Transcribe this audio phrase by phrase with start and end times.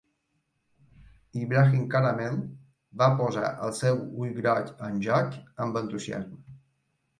[1.41, 2.39] Ibrahim Caramel
[3.03, 6.45] va posar el seu ull groc en joc amb entusiasme.